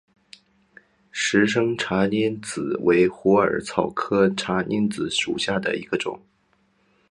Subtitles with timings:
[1.11, 6.19] 石生茶藨子为虎耳草科茶藨子属下的一个种。